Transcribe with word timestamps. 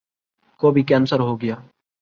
کو 0.61 0.71
بھی 0.71 0.83
کینسر 0.83 1.19
ہو 1.19 1.41
گیا؟ 1.41 1.55